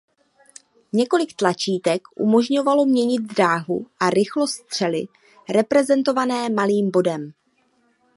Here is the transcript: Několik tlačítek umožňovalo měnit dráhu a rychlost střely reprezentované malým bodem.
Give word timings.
Několik 0.93 1.33
tlačítek 1.35 2.01
umožňovalo 2.15 2.85
měnit 2.85 3.19
dráhu 3.21 3.87
a 3.99 4.09
rychlost 4.09 4.53
střely 4.53 5.03
reprezentované 5.53 6.49
malým 6.49 6.91
bodem. 6.91 7.33